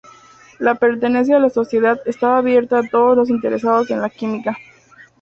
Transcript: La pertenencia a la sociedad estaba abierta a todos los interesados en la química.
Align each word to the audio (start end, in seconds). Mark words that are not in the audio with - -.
La 0.57 0.73
pertenencia 0.73 1.35
a 1.37 1.39
la 1.39 1.51
sociedad 1.51 2.01
estaba 2.07 2.39
abierta 2.39 2.79
a 2.79 2.89
todos 2.89 3.15
los 3.15 3.29
interesados 3.29 3.91
en 3.91 4.01
la 4.01 4.09
química. 4.09 4.57